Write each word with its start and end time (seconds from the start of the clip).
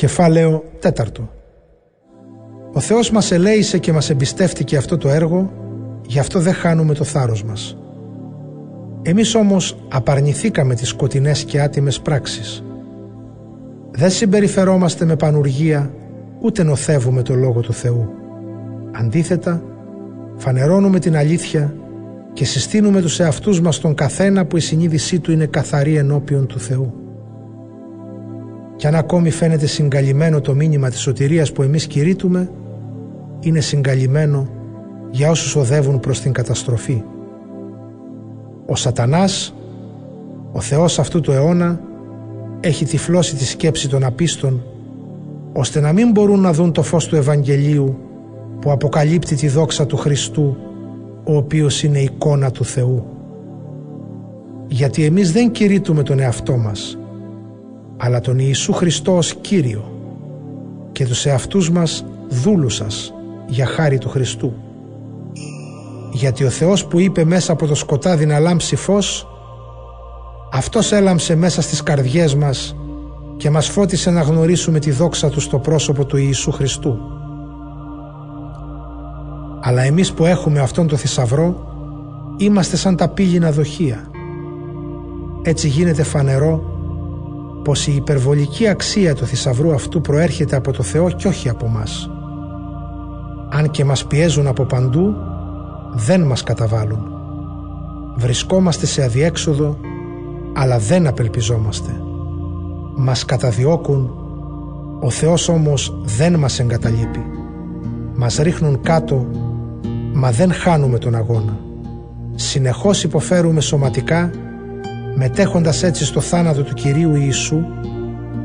Κεφάλαιο 0.00 0.64
τέταρτο 0.80 1.30
Ο 2.72 2.80
Θεός 2.80 3.10
μας 3.10 3.32
ελέησε 3.32 3.78
και 3.78 3.92
μας 3.92 4.10
εμπιστεύτηκε 4.10 4.76
αυτό 4.76 4.96
το 4.96 5.08
έργο, 5.08 5.52
γι' 6.06 6.18
αυτό 6.18 6.40
δεν 6.40 6.54
χάνουμε 6.54 6.94
το 6.94 7.04
θάρρος 7.04 7.44
μας. 7.44 7.76
Εμείς 9.02 9.34
όμως 9.34 9.86
απαρνηθήκαμε 9.88 10.74
τις 10.74 10.88
σκοτεινές 10.88 11.44
και 11.44 11.60
άτιμες 11.60 12.00
πράξεις. 12.00 12.64
Δεν 13.90 14.10
συμπεριφερόμαστε 14.10 15.04
με 15.04 15.16
πανουργία, 15.16 15.94
ούτε 16.40 16.62
νοθεύουμε 16.62 17.22
το 17.22 17.34
Λόγο 17.34 17.60
του 17.60 17.72
Θεού. 17.72 18.08
Αντίθετα, 18.92 19.62
φανερώνουμε 20.36 20.98
την 20.98 21.16
αλήθεια 21.16 21.74
και 22.32 22.44
συστήνουμε 22.44 23.00
τους 23.00 23.20
εαυτούς 23.20 23.60
μας 23.60 23.78
τον 23.78 23.94
καθένα 23.94 24.44
που 24.44 24.56
η 24.56 24.60
συνείδησή 24.60 25.18
του 25.18 25.32
είναι 25.32 25.46
καθαρή 25.46 25.96
ενώπιον 25.96 26.46
του 26.46 26.60
Θεού. 26.60 27.05
Κι 28.76 28.86
αν 28.86 28.94
ακόμη 28.94 29.30
φαίνεται 29.30 29.66
συγκαλυμμένο 29.66 30.40
το 30.40 30.54
μήνυμα 30.54 30.90
της 30.90 31.00
σωτηρίας 31.00 31.52
που 31.52 31.62
εμείς 31.62 31.86
κηρύττουμε, 31.86 32.50
είναι 33.40 33.60
συγκαλυμμένο 33.60 34.48
για 35.10 35.30
όσους 35.30 35.56
οδεύουν 35.56 36.00
προς 36.00 36.20
την 36.20 36.32
καταστροφή. 36.32 37.02
Ο 38.66 38.76
σατανάς, 38.76 39.54
ο 40.52 40.60
Θεός 40.60 40.98
αυτού 40.98 41.20
του 41.20 41.32
αιώνα, 41.32 41.80
έχει 42.60 42.84
τυφλώσει 42.84 43.36
τη 43.36 43.44
σκέψη 43.44 43.88
των 43.88 44.04
απίστων, 44.04 44.62
ώστε 45.52 45.80
να 45.80 45.92
μην 45.92 46.10
μπορούν 46.10 46.40
να 46.40 46.52
δουν 46.52 46.72
το 46.72 46.82
φως 46.82 47.06
του 47.06 47.16
Ευαγγελίου 47.16 47.98
που 48.60 48.70
αποκαλύπτει 48.70 49.34
τη 49.34 49.48
δόξα 49.48 49.86
του 49.86 49.96
Χριστού, 49.96 50.56
ο 51.24 51.36
οποίος 51.36 51.82
είναι 51.82 51.98
εικόνα 51.98 52.50
του 52.50 52.64
Θεού. 52.64 53.06
Γιατί 54.68 55.04
εμείς 55.04 55.32
δεν 55.32 55.50
κηρύττουμε 55.50 56.02
τον 56.02 56.18
εαυτό 56.18 56.56
μας, 56.56 56.98
αλλά 57.96 58.20
τον 58.20 58.38
Ιησού 58.38 58.72
Χριστό 58.72 59.16
ως 59.16 59.34
Κύριο 59.34 59.90
και 60.92 61.06
τους 61.06 61.26
εαυτούς 61.26 61.70
μας 61.70 62.04
δούλους 62.28 62.74
σας 62.74 63.14
για 63.46 63.66
χάρη 63.66 63.98
του 63.98 64.08
Χριστού. 64.08 64.52
Γιατί 66.12 66.44
ο 66.44 66.50
Θεός 66.50 66.86
που 66.86 67.00
είπε 67.00 67.24
μέσα 67.24 67.52
από 67.52 67.66
το 67.66 67.74
σκοτάδι 67.74 68.26
να 68.26 68.38
λάμψει 68.38 68.76
φως, 68.76 69.26
Αυτός 70.52 70.92
έλαμψε 70.92 71.34
μέσα 71.34 71.62
στις 71.62 71.82
καρδιές 71.82 72.34
μας 72.34 72.76
και 73.36 73.50
μας 73.50 73.68
φώτισε 73.68 74.10
να 74.10 74.20
γνωρίσουμε 74.20 74.78
τη 74.78 74.90
δόξα 74.90 75.30
Του 75.30 75.40
στο 75.40 75.58
πρόσωπο 75.58 76.04
του 76.04 76.16
Ιησού 76.16 76.50
Χριστού. 76.50 76.98
Αλλά 79.60 79.82
εμείς 79.82 80.12
που 80.12 80.24
έχουμε 80.24 80.60
αυτόν 80.60 80.86
το 80.86 80.96
θησαυρό, 80.96 81.66
είμαστε 82.36 82.76
σαν 82.76 82.96
τα 82.96 83.08
πύληνα 83.08 83.52
δοχεία. 83.52 84.10
Έτσι 85.42 85.68
γίνεται 85.68 86.02
φανερό 86.02 86.75
πως 87.66 87.86
η 87.86 87.94
υπερβολική 87.94 88.68
αξία 88.68 89.14
του 89.14 89.26
θησαυρού 89.26 89.74
αυτού 89.74 90.00
προέρχεται 90.00 90.56
από 90.56 90.72
το 90.72 90.82
Θεό 90.82 91.10
και 91.10 91.28
όχι 91.28 91.48
από 91.48 91.66
μας. 91.66 92.10
Αν 93.50 93.70
και 93.70 93.84
μας 93.84 94.06
πιέζουν 94.06 94.46
από 94.46 94.64
παντού, 94.64 95.14
δεν 95.94 96.22
μας 96.22 96.42
καταβάλουν. 96.42 96.98
Βρισκόμαστε 98.16 98.86
σε 98.86 99.02
αδιέξοδο, 99.02 99.78
αλλά 100.54 100.78
δεν 100.78 101.06
απελπιζόμαστε. 101.06 101.90
Μας 102.96 103.24
καταδιώκουν, 103.24 104.10
ο 105.00 105.10
Θεός 105.10 105.48
όμως 105.48 106.00
δεν 106.04 106.34
μας 106.34 106.58
εγκαταλείπει. 106.58 107.24
Μας 108.14 108.36
ρίχνουν 108.36 108.80
κάτω, 108.80 109.26
μα 110.12 110.30
δεν 110.30 110.52
χάνουμε 110.52 110.98
τον 110.98 111.14
αγώνα. 111.14 111.58
Συνεχώς 112.34 113.04
υποφέρουμε 113.04 113.60
σωματικά 113.60 114.30
μετέχοντας 115.18 115.82
έτσι 115.82 116.04
στο 116.04 116.20
θάνατο 116.20 116.62
του 116.62 116.74
Κυρίου 116.74 117.14
Ιησού 117.14 117.64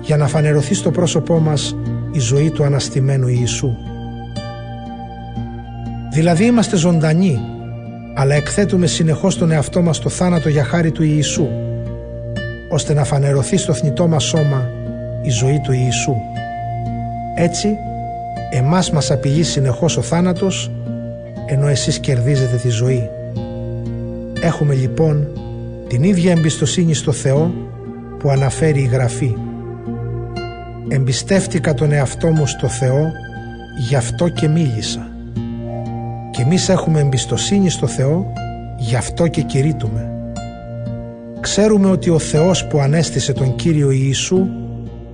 για 0.00 0.16
να 0.16 0.26
φανερωθεί 0.26 0.74
στο 0.74 0.90
πρόσωπό 0.90 1.38
μας 1.38 1.76
η 2.12 2.18
ζωή 2.18 2.50
του 2.50 2.64
αναστημένου 2.64 3.28
Ιησού. 3.28 3.76
Δηλαδή 6.12 6.44
είμαστε 6.44 6.76
ζωντανοί, 6.76 7.38
αλλά 8.14 8.34
εκθέτουμε 8.34 8.86
συνεχώς 8.86 9.38
τον 9.38 9.50
εαυτό 9.50 9.82
μας 9.82 9.96
στο 9.96 10.08
θάνατο 10.08 10.48
για 10.48 10.64
χάρη 10.64 10.90
του 10.90 11.02
Ιησού, 11.02 11.48
ώστε 12.70 12.94
να 12.94 13.04
φανερωθεί 13.04 13.56
στο 13.56 13.72
θνητό 13.72 14.06
μας 14.06 14.24
σώμα 14.24 14.70
η 15.22 15.30
ζωή 15.30 15.60
του 15.64 15.72
Ιησού. 15.72 16.14
Έτσι, 17.36 17.68
εμάς 18.50 18.90
μας 18.90 19.10
απειλεί 19.10 19.42
συνεχώς 19.42 19.96
ο 19.96 20.02
θάνατος, 20.02 20.70
ενώ 21.46 21.68
εσείς 21.68 21.98
κερδίζετε 21.98 22.56
τη 22.56 22.68
ζωή. 22.68 23.08
Έχουμε 24.40 24.74
λοιπόν 24.74 25.28
την 25.88 26.02
ίδια 26.02 26.32
εμπιστοσύνη 26.32 26.94
στο 26.94 27.12
Θεό 27.12 27.54
που 28.18 28.30
αναφέρει 28.30 28.80
η 28.80 28.86
Γραφή. 28.86 29.36
Εμπιστεύτηκα 30.88 31.74
τον 31.74 31.92
εαυτό 31.92 32.28
μου 32.28 32.46
στο 32.46 32.68
Θεό, 32.68 33.12
γι' 33.88 33.94
αυτό 33.94 34.28
και 34.28 34.48
μίλησα. 34.48 35.10
Και 36.30 36.42
εμείς 36.42 36.68
έχουμε 36.68 37.00
εμπιστοσύνη 37.00 37.70
στο 37.70 37.86
Θεό, 37.86 38.32
γι' 38.78 38.96
αυτό 38.96 39.26
και 39.26 39.42
κηρύττουμε. 39.42 40.12
Ξέρουμε 41.40 41.90
ότι 41.90 42.10
ο 42.10 42.18
Θεός 42.18 42.66
που 42.66 42.80
ανέστησε 42.80 43.32
τον 43.32 43.56
Κύριο 43.56 43.90
Ιησού 43.90 44.46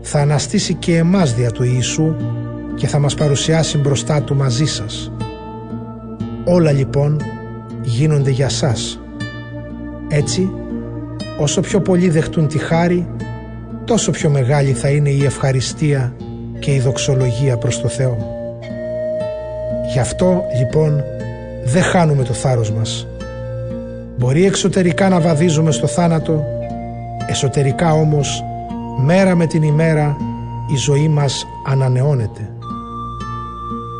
θα 0.00 0.20
αναστήσει 0.20 0.74
και 0.74 0.96
εμάς 0.96 1.34
δια 1.34 1.50
του 1.50 1.62
Ιησού 1.62 2.14
και 2.74 2.86
θα 2.86 2.98
μας 2.98 3.14
παρουσιάσει 3.14 3.78
μπροστά 3.78 4.22
Του 4.22 4.34
μαζί 4.34 4.64
σας. 4.64 5.12
Όλα 6.44 6.72
λοιπόν 6.72 7.22
γίνονται 7.82 8.30
για 8.30 8.48
σας. 8.48 9.01
Έτσι 10.12 10.50
Όσο 11.38 11.60
πιο 11.60 11.80
πολύ 11.80 12.08
δεχτούν 12.08 12.48
τη 12.48 12.58
χάρη, 12.58 13.06
τόσο 13.84 14.10
πιο 14.10 14.30
μεγάλη 14.30 14.72
θα 14.72 14.88
είναι 14.88 15.08
η 15.08 15.24
ευχαριστία 15.24 16.16
και 16.58 16.74
η 16.74 16.80
δοξολογία 16.80 17.56
προς 17.56 17.80
το 17.80 17.88
Θεό. 17.88 18.16
Γι' 19.92 19.98
αυτό 19.98 20.44
λοιπόν 20.58 21.02
δεν 21.64 21.82
χάνουμε 21.82 22.22
το 22.22 22.32
θάρρος 22.32 22.72
μας. 22.72 23.06
Μπορεί 24.18 24.46
εξωτερικά 24.46 25.08
να 25.08 25.20
βαδίζουμε 25.20 25.72
στο 25.72 25.86
θάνατο, 25.86 26.44
εσωτερικά 27.26 27.92
όμως 27.92 28.42
μέρα 29.04 29.34
με 29.34 29.46
την 29.46 29.62
ημέρα 29.62 30.16
η 30.72 30.76
ζωή 30.76 31.08
μας 31.08 31.46
ανανεώνεται. 31.66 32.50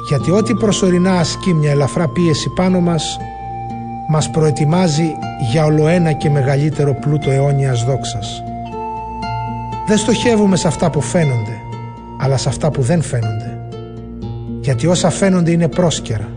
Γιατί 0.09 0.31
ό,τι 0.31 0.55
προσωρινά 0.55 1.12
ασκεί 1.12 1.55
μια 1.55 1.71
ελαφρά 1.71 2.09
πίεση 2.09 2.49
πάνω 2.49 2.81
μας 2.81 3.19
μας 4.09 4.31
προετοιμάζει 4.31 5.15
για 5.51 5.65
ολοένα 5.65 6.13
και 6.13 6.31
μεγαλύτερο 6.31 6.95
πλούτο 6.95 7.31
αιώνιας 7.31 7.85
δόξας. 7.85 8.43
Δεν 9.87 9.97
στοχεύουμε 9.97 10.57
σε 10.57 10.69
αυτά 10.69 10.91
που 10.91 11.01
φαίνονται, 11.01 11.57
αλλά 12.21 12.37
σε 12.37 12.49
αυτά 12.49 12.71
που 12.71 12.83
δεν 12.83 13.03
φαίνονται. 13.03 13.59
Γιατί 14.61 14.87
όσα 14.87 15.11
φαίνονται 15.11 15.51
είναι 15.51 15.69
πρόσκαιρα, 15.69 16.29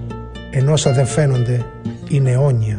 ενώ 0.52 0.72
όσα 0.72 0.92
δεν 0.92 1.06
φαίνονται 1.06 1.66
είναι 2.10 2.32
αιώνια. 2.32 2.75